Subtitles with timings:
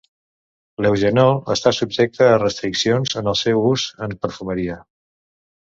[0.85, 4.85] L'eugenol està subjecte a restriccions en el seu ús en perfumeria.